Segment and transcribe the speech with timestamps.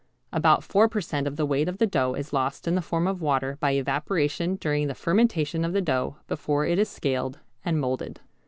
[0.33, 1.27] About four per cent.
[1.27, 4.55] of the weight of the dough is lost in the form of water by evaporation
[4.55, 8.19] during the fermentation of the dough before it is scaled and moulded.